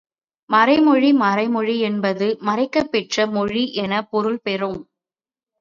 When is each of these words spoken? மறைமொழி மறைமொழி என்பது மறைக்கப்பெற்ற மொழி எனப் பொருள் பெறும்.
மறைமொழி 0.49 1.13
மறைமொழி 1.17 1.79
என்பது 1.79 2.27
மறைக்கப்பெற்ற 2.41 3.27
மொழி 3.31 3.73
எனப் 3.75 4.09
பொருள் 4.11 4.39
பெறும். 4.41 4.79